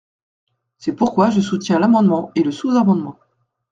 [0.79, 3.19] C’est pourquoi je soutiens l’amendement et le sous-amendement.